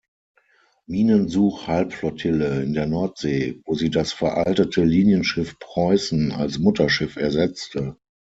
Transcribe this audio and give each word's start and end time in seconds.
Minensuch-Halbflottille 0.87 2.63
in 2.63 2.73
der 2.73 2.87
Nordsee, 2.87 3.61
wo 3.65 3.75
sie 3.75 3.91
das 3.91 4.11
veraltete 4.11 4.83
Linienschiff 4.83 5.59
"Preußen" 5.59 6.31
als 6.31 6.57
Mutterschiff 6.57 7.17
ersetzte. 7.17 7.97